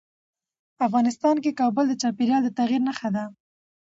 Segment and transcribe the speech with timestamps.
[0.87, 3.23] افغانستان کې کابل د چاپېریال د تغیر نښه ده.